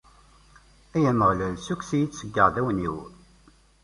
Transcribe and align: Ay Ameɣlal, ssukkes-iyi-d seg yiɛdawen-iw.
Ay 0.95 1.05
Ameɣlal, 1.11 1.55
ssukkes-iyi-d 1.59 2.13
seg 2.15 2.29
yiɛdawen-iw. 2.35 2.97